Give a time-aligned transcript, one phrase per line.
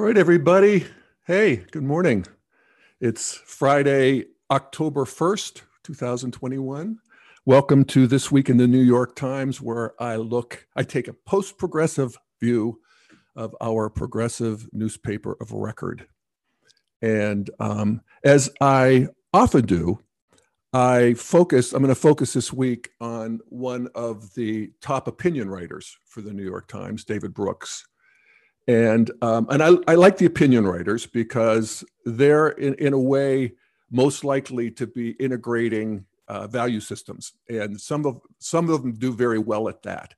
[0.00, 0.86] All right, everybody.
[1.26, 2.24] Hey, good morning.
[3.02, 6.98] It's Friday, October 1st, 2021.
[7.44, 11.12] Welcome to This Week in the New York Times, where I look, I take a
[11.12, 12.80] post progressive view
[13.36, 16.06] of our progressive newspaper of record.
[17.02, 19.98] And um, as I often do,
[20.72, 25.94] I focus, I'm going to focus this week on one of the top opinion writers
[26.06, 27.84] for the New York Times, David Brooks.
[28.70, 33.54] And, um, and I, I like the opinion writers because they're, in, in a way,
[33.90, 37.32] most likely to be integrating uh, value systems.
[37.48, 40.14] And some of, some of them do very well at that.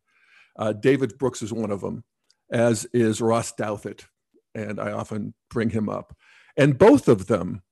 [0.58, 2.04] Uh, David Brooks is one of them,
[2.50, 4.04] as is Ross Douthat.
[4.54, 6.14] And I often bring him up.
[6.58, 7.62] And both of them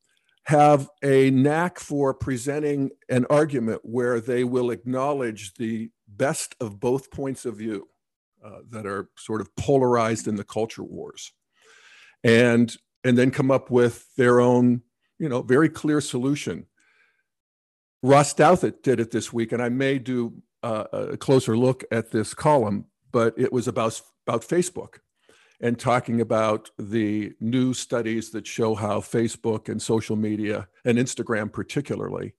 [0.44, 7.10] have a knack for presenting an argument where they will acknowledge the best of both
[7.10, 7.86] points of view
[8.44, 11.32] uh, that are sort of polarized in the culture wars
[12.24, 14.82] and and then come up with their own
[15.18, 16.66] you know very clear solution
[18.02, 22.10] ross douthat did it this week and i may do uh, a closer look at
[22.10, 24.98] this column but it was about about facebook
[25.60, 31.52] and talking about the new studies that show how Facebook and social media and Instagram,
[31.52, 32.34] particularly,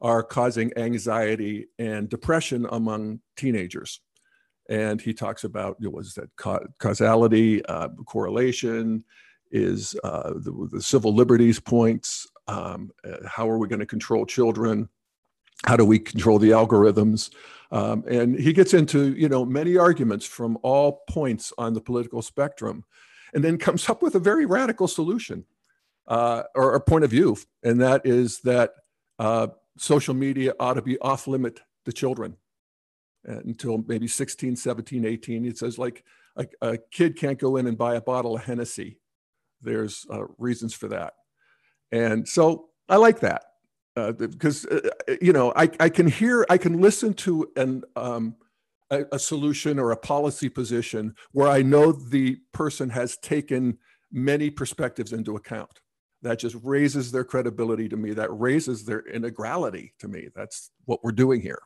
[0.00, 4.00] are causing anxiety and depression among teenagers.
[4.70, 6.30] And he talks about you know, was that
[6.78, 9.04] causality, uh, correlation,
[9.50, 14.24] is uh, the, the, civil liberties points, um, uh, how are we going to control
[14.24, 14.88] children,
[15.66, 17.34] how do we control the algorithms,
[17.72, 22.22] um, and he gets into, you know, many arguments from all points on the political
[22.22, 22.84] spectrum,
[23.34, 25.44] and then comes up with a very radical solution
[26.06, 28.74] uh, or a point of view, and that is that
[29.18, 32.36] uh, social media ought to be off limit to children
[33.24, 35.44] until maybe 16, 17, 18.
[35.44, 36.04] It says like
[36.36, 38.98] a, a, kid can't go in and buy a bottle of Hennessy.
[39.62, 41.14] There's uh, reasons for that.
[41.92, 43.44] And so I like that
[43.96, 47.82] uh, because uh, uh, you know I, I can hear I can listen to an
[47.96, 48.36] um,
[48.90, 53.78] a, a, solution or a policy position where I know the person has taken
[54.10, 55.80] many perspectives into account.
[56.22, 58.12] That just raises their credibility to me.
[58.12, 60.28] That raises their integrality to me.
[60.34, 61.60] That's what we're doing here.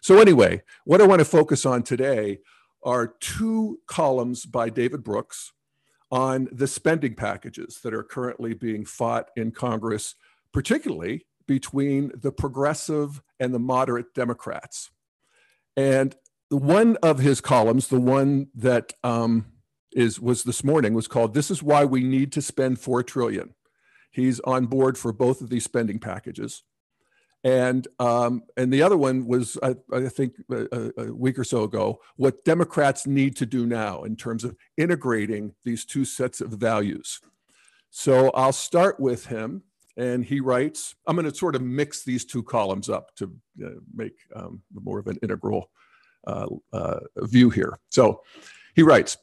[0.00, 2.38] So anyway, what I want to focus on today
[2.82, 5.52] are two columns by David Brooks
[6.10, 10.14] on the spending packages that are currently being fought in Congress,
[10.52, 14.90] particularly between the progressive and the moderate Democrats.
[15.76, 16.16] And
[16.48, 19.46] one of his columns, the one that um,
[19.92, 23.54] is was this morning, was called "This is why we need to spend four trillion."
[24.10, 26.64] He's on board for both of these spending packages,
[27.42, 31.64] and um, and the other one was I, I think a, a, week or so
[31.64, 36.50] ago what Democrats need to do now in terms of integrating these two sets of
[36.50, 37.20] values.
[37.90, 39.62] So I'll start with him
[39.96, 43.34] and he writes, I'm going to sort of mix these two columns up to
[43.64, 45.70] uh, make um, more of an integral
[46.26, 47.78] uh, uh, view here.
[47.88, 48.22] So
[48.74, 49.16] he writes,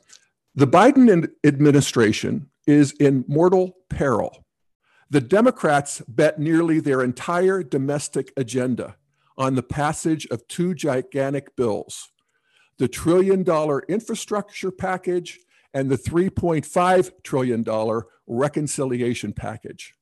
[0.56, 4.46] the Biden administration is in mortal peril.
[5.09, 8.97] The Democrats bet nearly their entire domestic agenda
[9.38, 12.09] on the passage of two gigantic bills
[12.78, 15.40] the trillion dollar infrastructure package
[15.73, 17.66] and the $3.5 trillion
[18.28, 19.95] reconciliation package.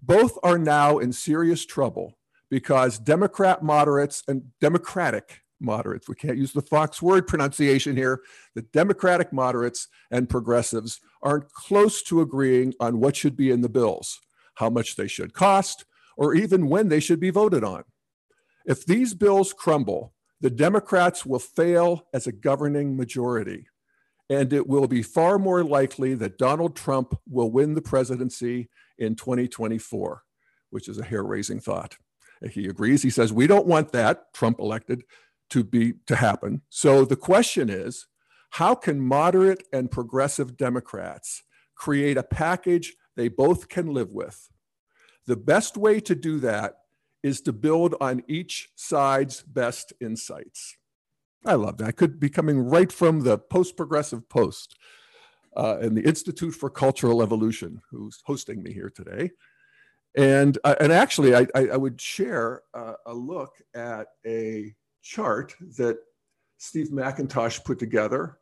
[0.00, 2.16] Both are now in serious trouble
[2.48, 8.22] because Democrat moderates and Democratic moderates, we can't use the Fox word pronunciation here,
[8.54, 13.68] the Democratic moderates and progressives aren't close to agreeing on what should be in the
[13.68, 14.20] bills,
[14.56, 15.84] how much they should cost,
[16.16, 17.84] or even when they should be voted on.
[18.66, 23.68] If these bills crumble, the Democrats will fail as a governing majority,
[24.28, 28.68] and it will be far more likely that Donald Trump will win the presidency
[28.98, 30.22] in 2024,
[30.70, 31.96] which is a hair raising thought.
[32.50, 33.02] He agrees.
[33.02, 35.04] He says, We don't want that, Trump elected,
[35.50, 36.62] to be to happen.
[36.70, 38.06] So the question is,
[38.52, 41.42] how can moderate and progressive Democrats
[41.74, 44.50] create a package they both can live with?
[45.26, 46.74] The best way to do that
[47.22, 50.76] is to build on each side's best insights.
[51.46, 51.88] I love that.
[51.88, 54.76] I could be coming right from the post progressive post
[55.56, 59.30] uh, and the Institute for Cultural Evolution, who's hosting me here today.
[60.14, 65.54] And, uh, and actually, I, I, I would share uh, a look at a chart
[65.78, 65.96] that
[66.58, 68.38] Steve McIntosh put together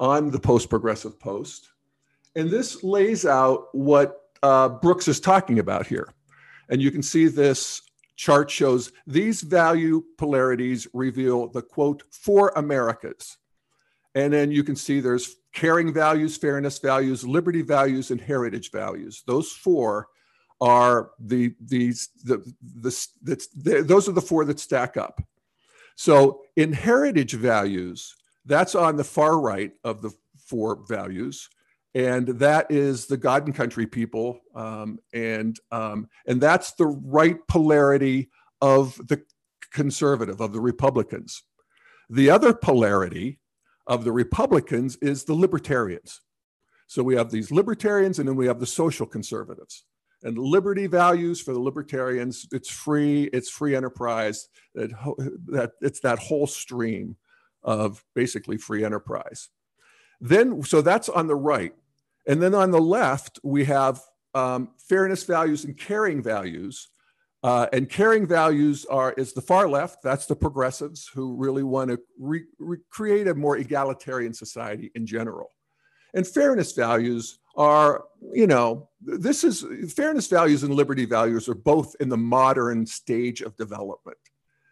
[0.00, 1.68] on the post progressive post.
[2.34, 6.12] And this lays out what uh, Brooks is talking about here.
[6.70, 7.82] And you can see this
[8.16, 13.38] chart shows these value polarities reveal the quote, four Americas
[14.14, 19.22] And then you can see there's caring values, fairness values, liberty values, and heritage values.
[19.26, 20.08] Those four
[20.60, 22.38] are the these the,
[22.82, 25.22] the, the, the those are the four that stack up.
[25.96, 30.10] So in heritage values, that's on the far right of the
[30.46, 31.48] four values,
[31.94, 37.36] and that is the God and country people, um, and um, and that's the right
[37.48, 39.22] polarity of the
[39.72, 41.42] conservative of the Republicans.
[42.08, 43.38] The other polarity
[43.86, 46.20] of the Republicans is the libertarians.
[46.86, 49.84] So we have these libertarians, and then we have the social conservatives
[50.22, 54.90] and liberty values for the libertarians it's free it's free enterprise that,
[55.46, 57.16] that it's that whole stream
[57.62, 59.48] of basically free enterprise.
[60.20, 61.74] Then so that's on the right.
[62.26, 64.00] And then on the left we have
[64.34, 66.88] um, fairness values and caring values.
[67.42, 71.90] Uh, and caring values are is the far left that's the progressives who really want
[71.90, 75.50] to re- recreate a more egalitarian society in general.
[76.12, 79.64] And fairness values are, you know, this is
[79.94, 84.18] fairness values and liberty values are both in the modern stage of development.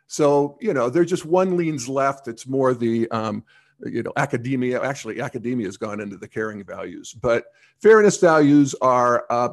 [0.09, 2.29] So, you know, they're just one leans left.
[2.29, 3.45] It's more the, um,
[3.85, 4.83] you know, academia.
[4.83, 9.51] Actually, academia has gone into the caring values, but fairness values are, uh,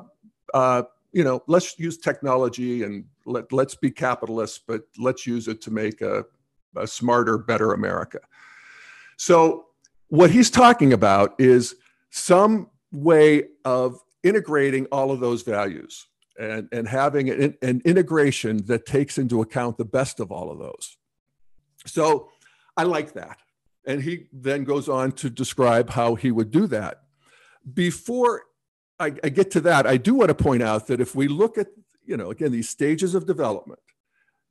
[0.53, 5.61] uh, you know, let's use technology and let let's be capitalists, but let's use it
[5.61, 6.25] to make a,
[6.77, 8.19] a smarter, better America.
[9.17, 9.67] So,
[10.07, 11.75] what he's talking about is
[12.11, 16.07] some way of integrating all of those values
[16.39, 20.59] and, and having an, an integration that takes into account the best of all of
[20.59, 20.97] those.
[21.85, 22.29] So
[22.75, 23.37] I like that.
[23.87, 27.03] And he then goes on to describe how he would do that.
[27.71, 28.43] Before
[28.99, 31.57] I, I, get to that, I do want to point out that if we look
[31.57, 31.67] at,
[32.05, 33.79] you know, again, these stages of development,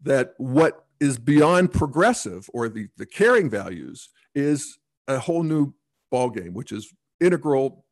[0.03, 4.79] that what is beyond progressive or the, the caring values is
[5.09, 5.75] a whole new
[6.13, 7.84] ballgame, which is integral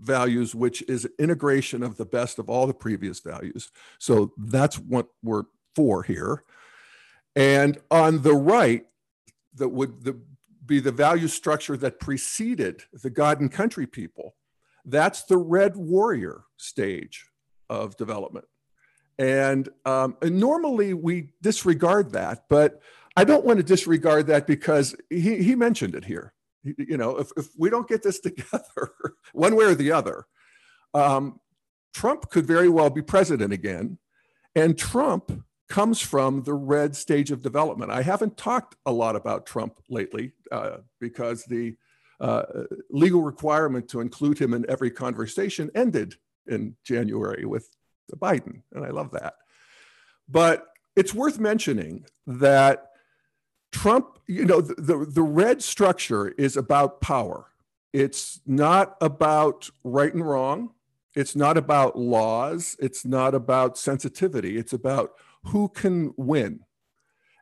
[0.00, 3.70] values, which is integration of the best of all the previous values.
[3.98, 5.44] So that's what we're
[5.74, 6.44] for here.
[7.34, 8.84] And on the right,
[9.54, 10.18] that would the,
[10.64, 14.34] be the value structure that preceded the God and country people.
[14.84, 17.26] That's the red warrior stage
[17.70, 18.46] of development.
[19.18, 22.80] And, um, and normally we disregard that, but
[23.16, 26.32] I don't want to disregard that because he, he mentioned it here
[26.64, 28.92] you know, if, if we don't get this together,
[29.32, 30.26] one way or the other,
[30.94, 31.40] um,
[31.94, 33.98] Trump could very well be president again.
[34.54, 37.90] And Trump comes from the red stage of development.
[37.90, 41.76] I haven't talked a lot about Trump lately uh, because the
[42.20, 42.42] uh,
[42.90, 46.14] legal requirement to include him in every conversation ended
[46.46, 47.68] in January with
[48.14, 48.62] Biden.
[48.72, 49.34] And I love that.
[50.28, 52.91] But it's worth mentioning that
[53.72, 57.46] Trump, you know, the, the, the, red structure is about power.
[57.92, 60.70] It's not about right and wrong.
[61.14, 62.76] It's not about laws.
[62.78, 64.56] It's not about sensitivity.
[64.56, 65.12] It's about
[65.44, 66.60] who can win.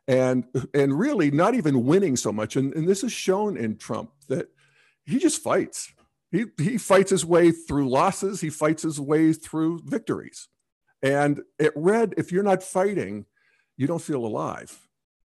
[0.07, 2.55] And, and really not even winning so much.
[2.55, 4.47] And, and this is shown in Trump that
[5.05, 5.93] he just fights.
[6.31, 8.41] He, he fights his way through losses.
[8.41, 10.47] He fights his way through victories.
[11.03, 13.25] And at Red, if you're not fighting,
[13.77, 14.87] you don't feel alive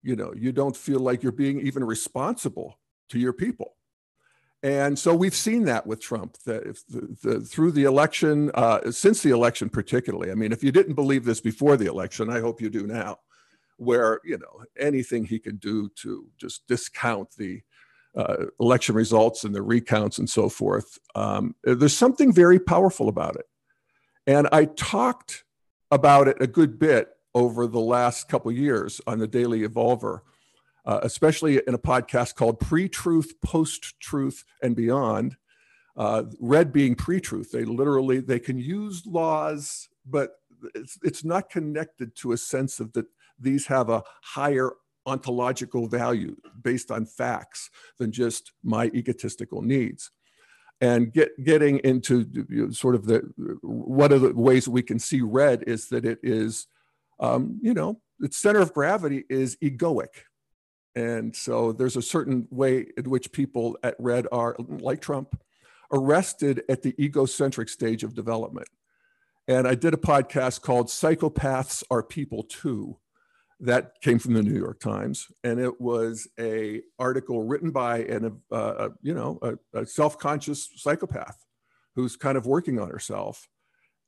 [0.04, 3.76] you know you don't feel like you're being even responsible to your people.
[4.62, 8.90] And so we've seen that with trump that if the, the, through the election uh,
[8.90, 12.40] since the election particularly i mean if you didn't believe this before the election i
[12.40, 13.18] hope you do now
[13.76, 17.60] where you know anything he can do to just discount the
[18.16, 23.36] uh, election results and the recounts and so forth um, there's something very powerful about
[23.36, 23.46] it.
[24.26, 25.44] And i talked
[25.90, 30.20] about it a good bit over the last couple years on the Daily Evolver,
[30.86, 35.36] uh, especially in a podcast called Pre-Truth, Post-Truth, and Beyond.
[35.96, 40.40] Uh, red being pre-truth, they literally they can use laws, but
[40.74, 43.06] it's, it's not connected to a sense of that
[43.38, 44.72] these have a higher
[45.06, 50.10] ontological value based on facts than just my egotistical needs
[50.80, 53.20] and get, getting into you know, sort of the
[53.62, 56.66] one of the ways we can see red is that it is
[57.20, 60.08] um, you know, its center of gravity is egoic.
[60.94, 65.40] And so there's a certain way in which people at Red are, like Trump,
[65.92, 68.68] arrested at the egocentric stage of development.
[69.48, 72.96] And I did a podcast called Psychopaths Are People Too
[73.60, 78.40] that came from the New York Times, and it was a article written by an,
[78.50, 81.36] uh, you know, a, a self-conscious psychopath
[81.94, 83.48] who's kind of working on herself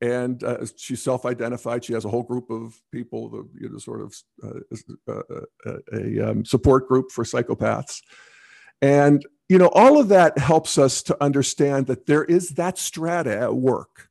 [0.01, 1.85] and uh, she's self-identified.
[1.85, 5.79] She has a whole group of people, the, you know, sort of uh, uh, uh,
[5.93, 8.03] a um, support group for psychopaths.
[8.83, 13.39] And you know, all of that helps us to understand that there is that strata
[13.39, 14.09] at work,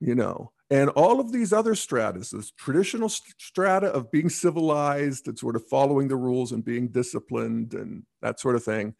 [0.00, 5.38] you know, and all of these other stratas, this traditional strata of being civilized and
[5.38, 8.94] sort of following the rules and being disciplined and that sort of thing.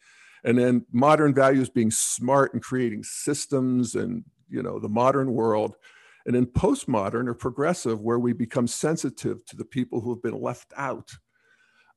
[0.44, 5.76] And then modern values being smart and creating systems and, you know, the modern world.
[6.26, 10.40] And in postmodern or progressive, where we become sensitive to the people who have been
[10.40, 11.10] left out.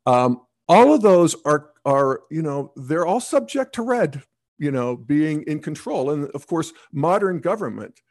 [0.06, 4.24] Um, all of those are are you know they're all subject to red
[4.58, 8.02] you know being in control and of course modern government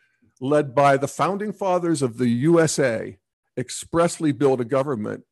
[0.41, 3.19] led by the founding fathers of the usa
[3.57, 5.25] expressly built a government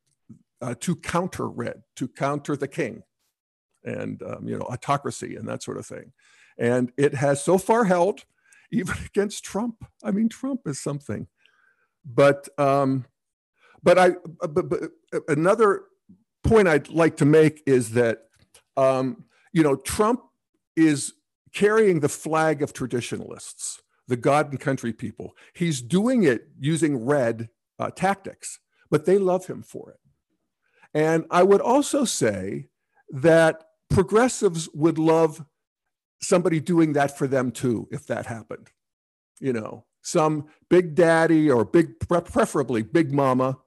[0.60, 3.02] uh, to counter red to counter the king
[3.84, 6.12] and um, you know autocracy and that sort of thing
[6.58, 8.24] and it has so far held
[8.72, 11.26] even against trump i mean trump is something
[12.04, 13.04] but um
[13.82, 14.10] but i
[14.48, 14.80] but, but
[15.28, 15.82] another
[16.42, 18.18] point I'd like to make is that,
[18.76, 20.22] um, you know, Trump
[20.76, 21.14] is
[21.54, 25.34] carrying the flag of traditionalists, the God and country people.
[25.54, 27.48] He's doing it using red
[27.78, 28.58] uh, tactics,
[28.90, 29.98] but they love him for it.
[30.94, 32.68] And I would also say
[33.10, 35.44] that progressives would love
[36.22, 38.70] somebody doing that for them too, if that happened.
[39.40, 43.58] You know, some big daddy or big, preferably big mama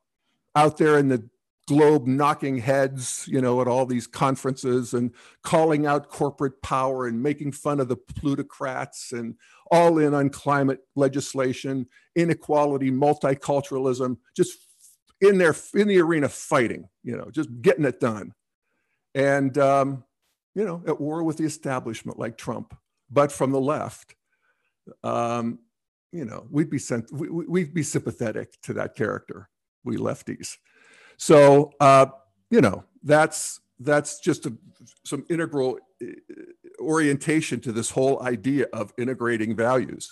[0.55, 1.29] out there in the
[1.67, 7.21] globe knocking heads, you know, at all these conferences and calling out corporate power and
[7.21, 9.35] making fun of the plutocrats and
[9.71, 14.57] all in on climate legislation, inequality, multiculturalism, just
[15.21, 18.33] in there in the arena fighting, you know, just getting it done.
[19.15, 20.03] And um,
[20.55, 22.75] you know, at war with the establishment like Trump,
[23.12, 24.15] but from the left.
[25.03, 25.59] Um,
[26.12, 29.50] you know, we'd be sent, we, we'd be sympathetic to that character,
[29.83, 30.57] we lefties.
[31.17, 32.07] So, uh,
[32.50, 34.53] you know, that's that's just a,
[35.03, 36.07] some integral uh,
[36.79, 40.12] orientation to this whole idea of integrating values.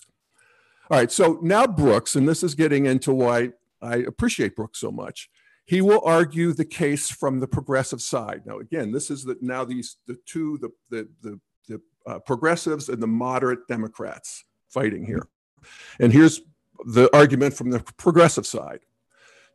[0.91, 4.91] All right, so now Brooks, and this is getting into why I appreciate Brooks so
[4.91, 5.29] much.
[5.65, 8.41] He will argue the case from the progressive side.
[8.46, 12.89] Now, again, this is the, now these the two the the the, the uh, progressives
[12.89, 15.27] and the moderate Democrats fighting here.
[16.00, 16.41] And here's
[16.86, 18.79] the argument from the progressive side.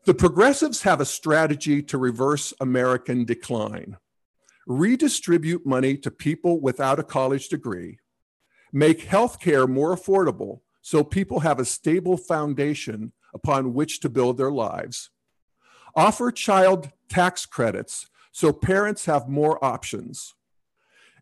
[0.07, 3.99] The progressives have a strategy to reverse American decline
[4.69, 7.99] redistribute money to people without a college degree,
[8.71, 14.50] make healthcare more affordable so people have a stable foundation upon which to build their
[14.50, 15.11] lives,
[15.95, 20.35] offer child tax credits so parents have more options,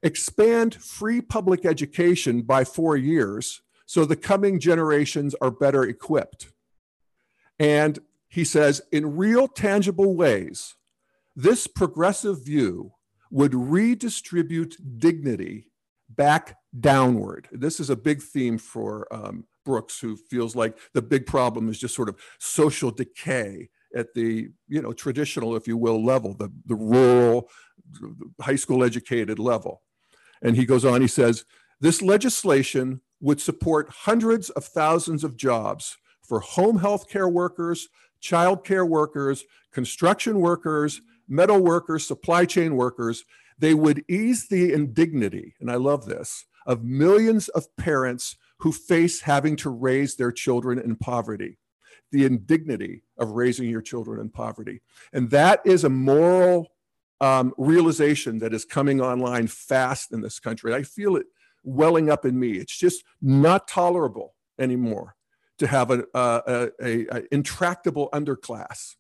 [0.02, 6.48] expand free public education by four years so the coming generations are better equipped,
[7.58, 10.74] and he says, in real tangible ways,
[11.34, 12.92] this progressive view
[13.30, 15.70] would redistribute dignity
[16.08, 17.48] back downward.
[17.52, 21.78] This is a big theme for um, Brooks, who feels like the big problem is
[21.78, 26.52] just sort of social decay at the you know traditional, if you will, level, the,
[26.66, 27.48] the rural,
[28.40, 29.82] high school educated level.
[30.42, 31.44] And he goes on, he says,
[31.80, 37.88] this legislation would support hundreds of thousands of jobs for home health care workers,
[38.20, 43.24] child care workers, construction workers, metal workers, supply chain workers,
[43.58, 49.22] they would ease the indignity, and I love this, of millions of parents who face
[49.22, 51.58] having to raise their children in poverty.
[52.16, 54.80] The indignity of raising your children in poverty.
[55.12, 56.68] And that is a moral
[57.20, 60.72] um, realization that is coming online fast in this country.
[60.72, 61.26] I feel it
[61.62, 62.52] welling up in me.
[62.52, 65.14] It's just not tolerable anymore
[65.58, 68.96] to have a, a, a, a intractable underclass.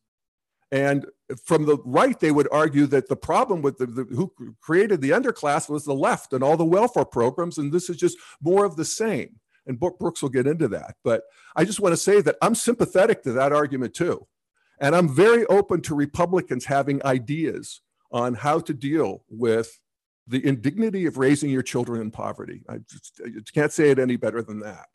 [0.70, 1.06] And
[1.44, 4.30] from the right, they would argue that the problem with the, the, who
[4.60, 8.18] created the underclass was the left and all the welfare programs, and this is just
[8.42, 9.40] more of the same.
[9.66, 10.96] And Brooks will get into that.
[11.02, 11.22] But
[11.54, 14.26] I just want to say that I'm sympathetic to that argument too.
[14.80, 17.80] And I'm very open to Republicans having ideas
[18.12, 19.80] on how to deal with
[20.26, 22.62] the indignity of raising your children in poverty.
[22.68, 24.86] I just I can't say it any better than that.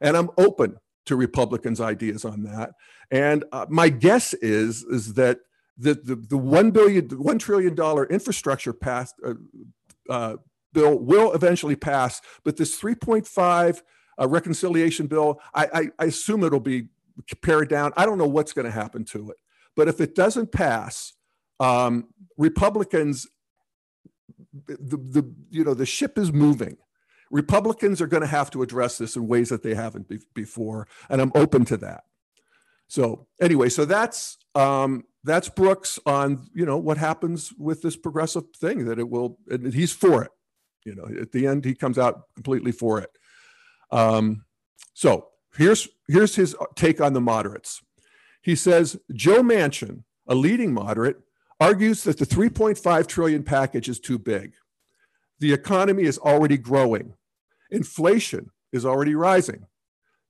[0.00, 2.72] And I'm open to Republicans' ideas on that.
[3.10, 5.40] And uh, my guess is is that
[5.76, 9.34] the the, the one billion one trillion dollar infrastructure pass, uh,
[10.08, 10.36] uh,
[10.72, 13.80] bill will eventually pass, but this 3.5
[14.18, 16.88] uh, reconciliation bill, I, I, I assume it'll be
[17.42, 17.92] pared down.
[17.96, 19.36] I don't know what's going to happen to it,
[19.74, 21.12] but if it doesn't pass,
[21.60, 23.26] um, Republicans,
[24.66, 26.76] the, the you know the ship is moving
[27.30, 30.86] Republicans are going to have to address this in ways that they haven't be- before,
[31.08, 32.04] and I'm open to that.
[32.88, 38.44] So anyway, so that's um, that's Brooks on you know what happens with this progressive
[38.56, 39.38] thing that it will.
[39.48, 40.30] And he's for it.
[40.84, 43.10] You know, at the end, he comes out completely for it.
[43.90, 44.44] Um,
[44.94, 47.82] so here's here's his take on the moderates.
[48.42, 51.20] He says Joe Manchin, a leading moderate,
[51.60, 54.54] argues that the 3.5 trillion package is too big.
[55.40, 57.14] The economy is already growing.
[57.70, 59.66] Inflation is already rising.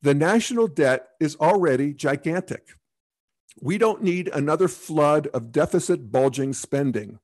[0.02, 2.68] The national debt is already gigantic.
[3.60, 7.18] We don't need another flood of deficit bulging spending.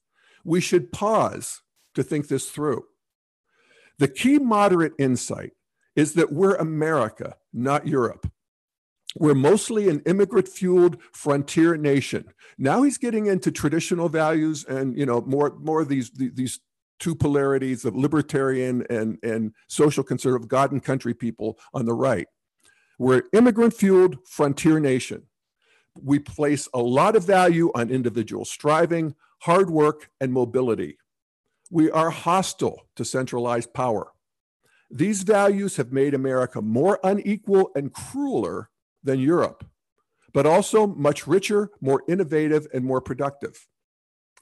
[0.45, 1.63] We should pause
[1.95, 2.85] to think this through.
[3.99, 5.53] The key moderate insight
[5.97, 8.31] is that we're America, not Europe.
[9.17, 12.33] We're mostly an immigrant fueled frontier nation.
[12.57, 16.61] Now he's getting into traditional values and you know more more of these these
[16.99, 22.27] two polarities of libertarian and and social conservative God and country people on the right.
[22.99, 25.25] We're immigrant fueled frontier nation.
[26.01, 30.97] We place a lot of value on individual striving, hard work, and mobility.
[31.71, 34.12] We are hostile to centralized power.
[34.93, 38.69] These values have made America more unequal and crueler
[39.03, 39.65] than Europe,
[40.35, 43.67] but also much richer, more innovative, and more productive.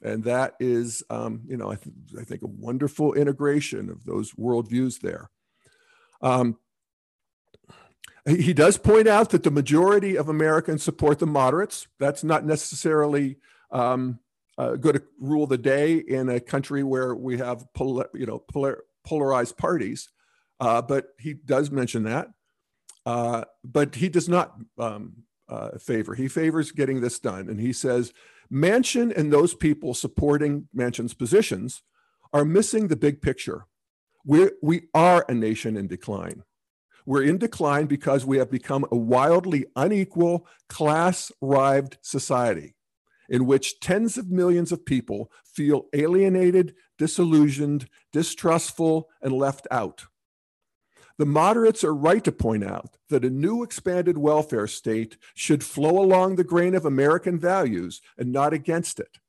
[0.03, 4.33] And that is, um, you know, I, th- I, think a wonderful integration of those
[4.33, 5.29] worldviews there.
[6.21, 6.57] Um,
[8.27, 11.87] he does point out that the majority of Americans support the moderates.
[11.99, 13.37] That's not necessarily
[13.71, 14.19] um,
[14.57, 17.65] a good rule of the day in a country where we have
[18.13, 20.09] you know polar- polarized parties.
[20.61, 22.27] Uh, but he does mention that.
[23.05, 26.13] Uh, but he does not um, uh, favor.
[26.13, 28.13] He favors getting this done, and he says
[28.53, 31.81] Manchin and those people supporting Manchin's positions
[32.31, 33.65] are missing the big picture.
[34.23, 36.43] We we are a nation in decline.
[37.07, 42.75] We're in decline because we have become a wildly unequal, class-rived society
[43.27, 50.05] in which tens of millions of people feel alienated, disillusioned, distrustful, and left out.
[51.21, 56.01] The moderates are right to point out that a new expanded welfare state should flow
[56.01, 59.19] along the grain of American values and not against it.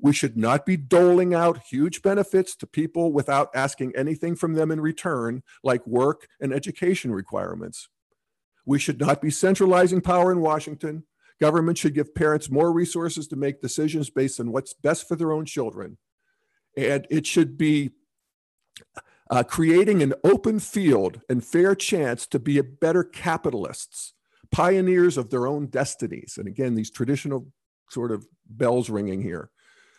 [0.00, 4.70] We should not be doling out huge benefits to people without asking anything from them
[4.70, 7.90] in return, like work and education requirements.
[8.64, 11.04] We should not be centralizing power in Washington.
[11.38, 15.32] Government should give parents more resources to make decisions based on what's best for their
[15.32, 15.98] own children.
[16.78, 17.90] And it should be
[19.30, 24.14] uh, creating an open field and fair chance to be a better capitalists,
[24.50, 26.34] pioneers of their own destinies.
[26.38, 27.48] And again, these traditional
[27.90, 29.50] sort of bells ringing here.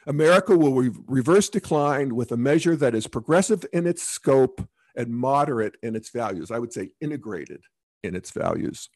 [0.06, 5.10] America will re- reverse decline with a measure that is progressive in its scope and
[5.10, 6.50] moderate in its values.
[6.50, 7.62] I would say integrated
[8.04, 8.90] in its values.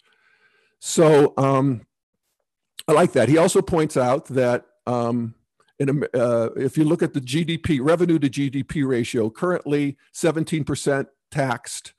[0.80, 1.86] So um,
[2.88, 3.30] I like that.
[3.30, 5.36] He also points out that um,
[5.82, 11.94] in, uh, if you look at the GDP, revenue to GDP ratio, currently 17% taxed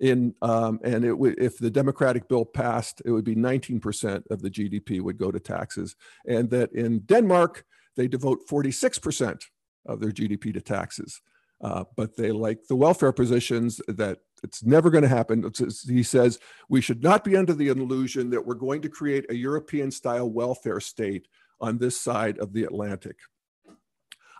[0.00, 4.50] in, um, and w- if the Democratic bill passed, it would be 19% of the
[4.50, 5.96] GDP would go to taxes.
[6.26, 7.64] And that in Denmark,
[7.96, 9.44] they devote 46%
[9.86, 11.20] of their GDP to taxes.
[11.62, 15.48] Uh, but they like the welfare positions that it's never going to happen.
[15.88, 19.34] He says we should not be under the illusion that we're going to create a
[19.34, 21.28] European style welfare state
[21.62, 23.16] on this side of the Atlantic.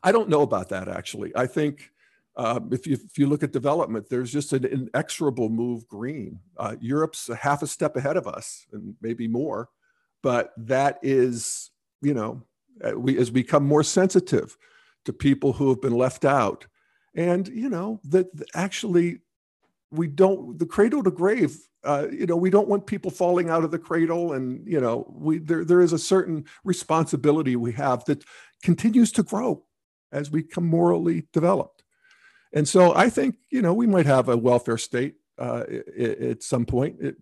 [0.03, 1.33] I don't know about that actually.
[1.35, 1.91] I think
[2.37, 6.41] uh, if, you, if you look at development, there's just an inexorable move green.
[6.57, 9.69] Uh, Europe's a half a step ahead of us and maybe more,
[10.23, 12.43] but that is, you know,
[12.83, 14.57] uh, we has become more sensitive
[15.05, 16.67] to people who have been left out.
[17.15, 19.21] And, you know, that actually
[19.93, 23.65] we don't, the cradle to grave uh, you know, we don't want people falling out
[23.65, 28.05] of the cradle, and you know, we there there is a certain responsibility we have
[28.05, 28.25] that
[28.63, 29.65] continues to grow
[30.13, 31.83] as we become morally developed.
[32.53, 35.65] And so, I think you know we might have a welfare state uh,
[35.99, 37.01] at some point.
[37.01, 37.17] It,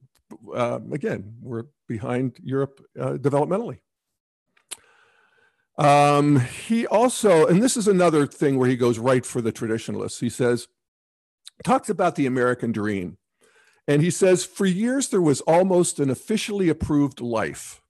[0.55, 3.79] uh, again, we're behind Europe uh, developmentally.
[5.79, 10.21] Um, he also, and this is another thing where he goes right for the traditionalists.
[10.21, 10.69] He says,
[11.65, 13.19] talks about the American dream
[13.91, 17.83] and he says, for years, there was almost an officially approved life.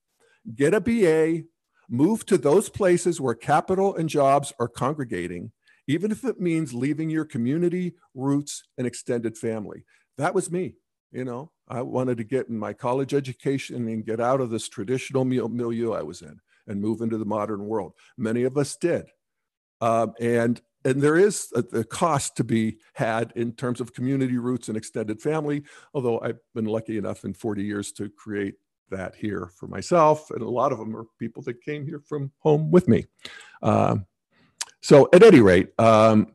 [0.54, 1.44] Get a BA,
[1.90, 5.52] move to those places where capital and jobs are congregating,
[5.86, 9.84] even if it means leaving your community, roots, and extended family.
[10.16, 10.76] That was me.
[11.12, 14.68] You know, I wanted to get in my college education and get out of this
[14.68, 17.92] traditional milieu I was in and move into the modern world.
[18.16, 19.06] Many of us did.
[19.82, 24.38] Um, and and there is a, a, cost to be had in terms of community
[24.38, 25.62] roots and extended family
[25.94, 28.54] although i've been lucky enough in 40 years to create
[28.90, 32.32] that here for myself and a lot of them are people that came here from
[32.38, 33.06] home with me
[33.62, 34.06] um,
[34.80, 36.34] so at any rate um,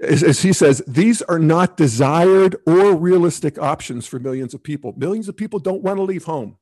[0.00, 4.94] as, as, he says, these are not desired or realistic options for millions of people.
[4.96, 6.56] Millions of people don't want to leave home.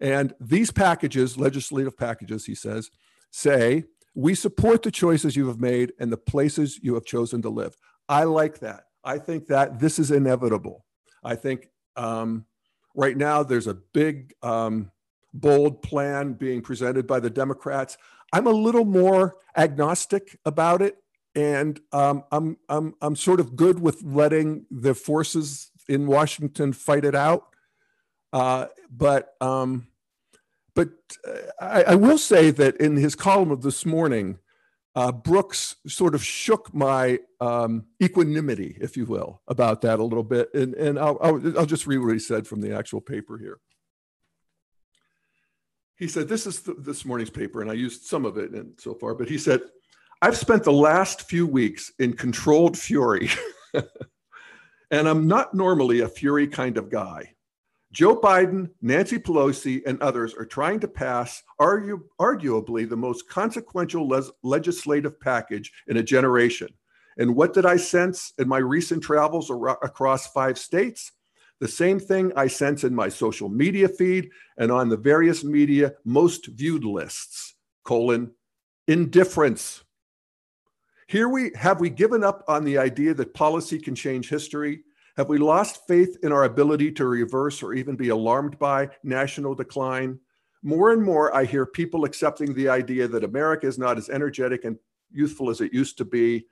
[0.00, 2.90] And these packages, legislative packages, he says,
[3.30, 7.48] say, we support the choices you have made and the places you have chosen to
[7.48, 7.76] live.
[8.08, 8.84] I like that.
[9.02, 10.84] I think that this is inevitable.
[11.22, 12.46] I think um,
[12.94, 14.90] right now there's a big, um,
[15.32, 17.96] bold plan being presented by the Democrats.
[18.32, 20.96] I'm a little more agnostic about it
[21.34, 27.04] and um, I'm I'm I'm sort of good with letting the forces in Washington fight
[27.04, 27.46] it out.
[28.32, 29.88] Uh, but um,
[30.74, 30.90] but
[31.26, 34.38] uh, I, I, will say that in his column of this morning,
[34.94, 40.24] uh, Brooks sort of shook my um, equanimity, if you will, about that a little
[40.24, 40.52] bit.
[40.54, 43.58] And and I'll, I'll I'll just read what he said from the actual paper here.
[45.96, 48.78] He said, "This is the, this morning's paper, and I used some of it and
[48.78, 49.62] so far." But he said.
[50.22, 53.28] I've spent the last few weeks in controlled fury,
[54.90, 57.33] and I'm not normally a fury kind of guy.
[57.94, 64.08] Joe Biden, Nancy Pelosi, and others are trying to pass argue, arguably the most consequential
[64.08, 66.68] les- legislative package in a generation.
[67.18, 71.12] And what did I sense in my recent travels ar- across five states?
[71.60, 75.94] The same thing I sense in my social media feed and on the various media
[76.04, 77.54] most viewed lists
[77.84, 78.32] colon
[78.88, 79.84] indifference
[81.06, 84.80] here we have we given up on the idea that policy can change history?
[85.16, 89.54] Have we lost faith in our ability to reverse or even be alarmed by national
[89.54, 90.18] decline?
[90.62, 94.64] More and more, I hear people accepting the idea that America is not as energetic
[94.64, 94.76] and
[95.12, 96.46] youthful as it used to be.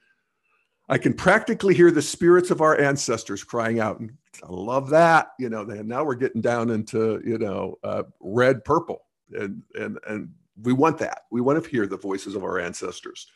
[0.89, 5.29] I can practically hear the spirits of our ancestors crying out, and I love that.
[5.39, 10.29] You know, now we're getting down into you know uh, red, purple, and and and
[10.63, 11.23] we want that.
[11.31, 13.29] We want to hear the voices of our ancestors.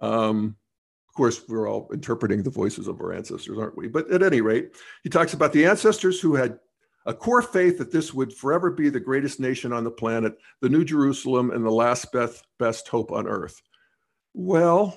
[0.00, 0.56] Um,
[1.18, 3.88] course, we're all interpreting the voices of our ancestors, aren't we?
[3.88, 6.60] But at any rate, he talks about the ancestors who had
[7.06, 10.68] a core faith that this would forever be the greatest nation on the planet, the
[10.68, 13.60] New Jerusalem, and the last best, best hope on earth.
[14.32, 14.94] Well,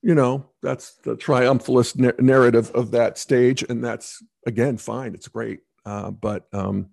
[0.00, 3.62] you know, that's the triumphalist narrative of that stage.
[3.68, 5.14] And that's, again, fine.
[5.14, 5.60] It's great.
[5.84, 6.88] Uh, but, um,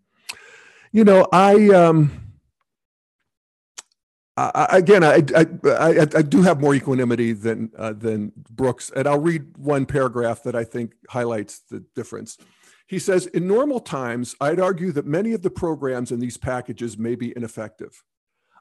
[0.91, 1.69] you know, I.
[1.69, 2.30] Um,
[4.53, 9.07] I, again, I, I, I, I, do have more equanimity than uh, than Brooks, and
[9.07, 12.37] I'll read one paragraph that I think highlights the difference.
[12.87, 16.97] He says, "In normal times, I'd argue that many of the programs in these packages
[16.97, 18.03] may be ineffective.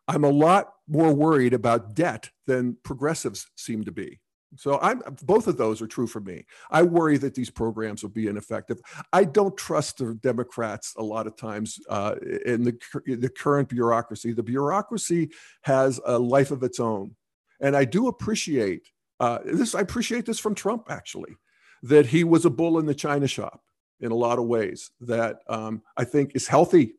[0.09, 4.21] I'm a lot more worried about debt than progressives seem to be.
[4.57, 6.45] So I'm both of those are true for me.
[6.71, 8.81] I worry that these programs will be ineffective.
[9.13, 14.33] I don't trust the Democrats a lot of times uh, in the the current bureaucracy.
[14.33, 15.31] The bureaucracy
[15.63, 17.15] has a life of its own,
[17.61, 18.89] and I do appreciate
[19.21, 19.75] uh, this.
[19.75, 21.37] I appreciate this from Trump actually,
[21.85, 23.63] that he was a bull in the china shop
[24.01, 24.91] in a lot of ways.
[25.01, 26.95] That um, I think is healthy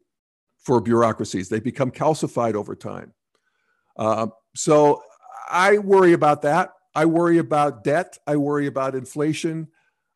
[0.58, 1.50] for bureaucracies.
[1.50, 3.14] They become calcified over time.
[3.98, 5.04] Uh, so
[5.50, 6.72] I worry about that.
[6.93, 8.17] I worry about debt.
[8.27, 9.69] I worry about inflation.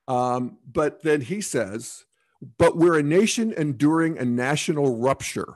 [0.08, 2.06] Um, but then he says,
[2.58, 5.56] but we're a nation enduring a national rupture,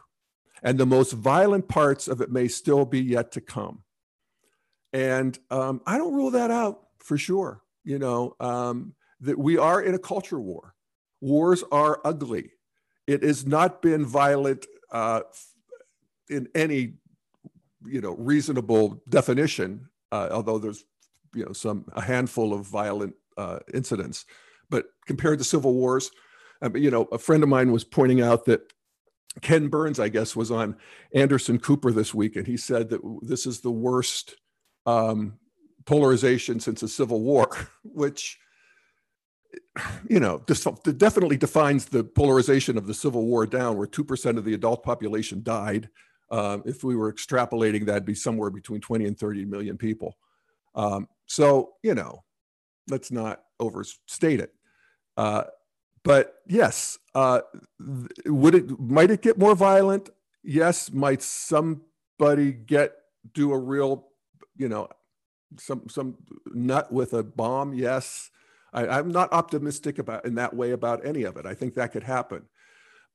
[0.63, 3.83] and the most violent parts of it may still be yet to come.
[4.91, 7.61] And um, I don't rule that out for sure.
[7.83, 10.73] You know, um, that we are in a culture war.
[11.21, 12.51] Wars are ugly.
[13.07, 15.21] It has not been violent uh,
[16.29, 16.93] in any,
[17.85, 19.89] you know, reasonable definition.
[20.11, 20.85] Uh, although there's
[21.33, 24.25] you know some a handful of violent uh, incidents,
[24.69, 26.11] but compared to civil wars,
[26.61, 28.61] uh, you know, a friend of mine was pointing out that
[29.41, 30.75] Ken Burns, I guess, was on
[31.13, 34.35] Anderson Cooper this week, and he said that this is the worst
[34.85, 35.39] um,
[35.85, 37.49] polarization since the Civil War,
[37.83, 38.37] which
[40.07, 40.43] you know
[40.97, 44.83] definitely defines the polarization of the Civil War down, where two percent of the adult
[44.83, 45.89] population died.
[46.29, 50.15] Uh, if we were extrapolating, that'd be somewhere between 20 and 30 million people.
[50.75, 52.23] Um, so, you know,
[52.89, 54.51] let's not overstate it.
[55.15, 55.43] Uh,
[56.03, 57.41] but yes, uh,
[58.25, 60.09] would it might it get more violent?
[60.43, 62.95] Yes, might somebody get
[63.33, 64.07] do a real,
[64.57, 64.87] you know,
[65.59, 66.15] some some
[66.47, 67.75] nut with a bomb?
[67.75, 68.31] Yes,
[68.73, 71.45] I, am not optimistic about in that way about any of it.
[71.45, 72.43] I think that could happen,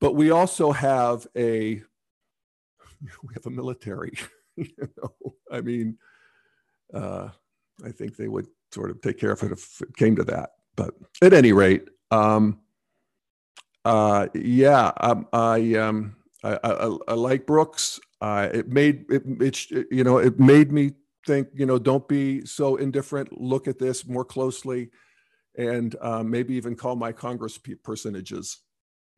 [0.00, 1.82] but we also have a
[3.24, 4.12] we have a military.
[4.56, 5.98] you know, I mean,
[6.92, 7.30] uh,
[7.84, 10.50] I think they would sort of take care of it if it came to that.
[10.76, 12.60] But at any rate, um,
[13.84, 18.00] uh, yeah, um, I, um, I, I, I, like Brooks.
[18.20, 20.92] Uh, it made it, it, you know, it made me
[21.26, 23.40] think, you know, don't be so indifferent.
[23.40, 24.90] Look at this more closely
[25.56, 28.60] and um, maybe even call my Congress personages,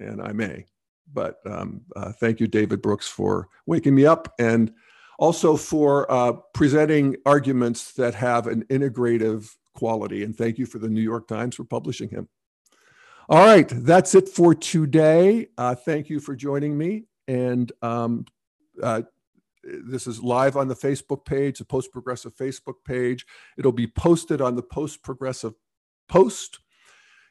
[0.01, 0.66] and I may.
[1.12, 4.73] But um, uh, thank you, David Brooks, for waking me up and
[5.18, 10.22] also for uh, presenting arguments that have an integrative quality.
[10.22, 12.29] And thank you for the New York Times for publishing him.
[13.29, 15.48] All right, that's it for today.
[15.59, 17.05] Uh, thank you for joining me.
[17.26, 18.24] And um,
[18.81, 19.02] uh,
[19.64, 23.26] this is live on the Facebook page, the Post Progressive Facebook page.
[23.59, 25.55] It'll be posted on the Post Progressive
[26.09, 26.61] Post.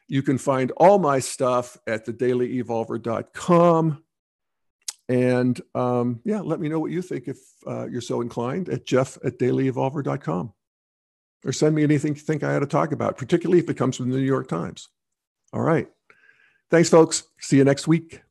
[0.08, 4.04] You can find all my stuff at thedailyevolver.com.
[5.08, 8.86] And um, yeah, let me know what you think if uh, you're so inclined at
[8.86, 10.52] jeff at dailyevolver.com.
[11.44, 13.96] Or send me anything you think I ought to talk about, particularly if it comes
[13.96, 14.88] from the New York Times.
[15.52, 15.86] All right.
[16.70, 17.24] Thanks, folks.
[17.38, 18.22] See you next week.